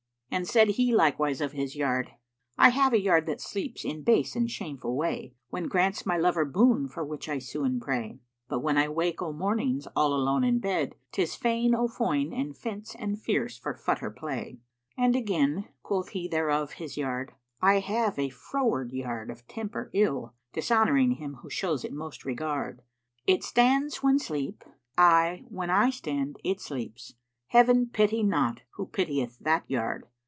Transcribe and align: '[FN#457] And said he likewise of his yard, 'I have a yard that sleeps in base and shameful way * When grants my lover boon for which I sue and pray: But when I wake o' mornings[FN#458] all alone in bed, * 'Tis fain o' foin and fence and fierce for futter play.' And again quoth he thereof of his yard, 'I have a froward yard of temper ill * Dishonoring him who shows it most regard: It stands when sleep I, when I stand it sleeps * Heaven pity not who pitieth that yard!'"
'[FN#457] 0.31 0.37
And 0.37 0.47
said 0.47 0.67
he 0.69 0.95
likewise 0.95 1.41
of 1.41 1.51
his 1.51 1.75
yard, 1.75 2.13
'I 2.57 2.69
have 2.69 2.93
a 2.93 3.01
yard 3.01 3.25
that 3.25 3.41
sleeps 3.41 3.83
in 3.83 4.01
base 4.01 4.33
and 4.33 4.49
shameful 4.49 4.95
way 4.95 5.33
* 5.41 5.49
When 5.49 5.67
grants 5.67 6.05
my 6.05 6.15
lover 6.15 6.45
boon 6.45 6.87
for 6.87 7.03
which 7.03 7.27
I 7.27 7.37
sue 7.37 7.65
and 7.65 7.81
pray: 7.81 8.21
But 8.47 8.61
when 8.61 8.77
I 8.77 8.87
wake 8.87 9.21
o' 9.21 9.33
mornings[FN#458] 9.33 9.87
all 9.93 10.13
alone 10.13 10.45
in 10.45 10.59
bed, 10.59 10.95
* 11.03 11.11
'Tis 11.11 11.35
fain 11.35 11.75
o' 11.75 11.89
foin 11.89 12.31
and 12.31 12.55
fence 12.55 12.95
and 12.97 13.19
fierce 13.21 13.57
for 13.57 13.73
futter 13.73 14.09
play.' 14.15 14.61
And 14.97 15.17
again 15.17 15.67
quoth 15.83 16.07
he 16.11 16.29
thereof 16.29 16.69
of 16.69 16.73
his 16.75 16.95
yard, 16.95 17.33
'I 17.61 17.79
have 17.79 18.17
a 18.17 18.29
froward 18.29 18.93
yard 18.93 19.29
of 19.29 19.45
temper 19.49 19.89
ill 19.93 20.33
* 20.43 20.53
Dishonoring 20.53 21.15
him 21.15 21.39
who 21.41 21.49
shows 21.49 21.83
it 21.83 21.91
most 21.91 22.23
regard: 22.23 22.83
It 23.27 23.43
stands 23.43 23.97
when 24.01 24.17
sleep 24.17 24.63
I, 24.97 25.43
when 25.49 25.69
I 25.69 25.89
stand 25.89 26.37
it 26.41 26.61
sleeps 26.61 27.15
* 27.31 27.47
Heaven 27.47 27.87
pity 27.87 28.23
not 28.23 28.61
who 28.75 28.85
pitieth 28.85 29.37
that 29.39 29.69
yard!'" 29.69 30.07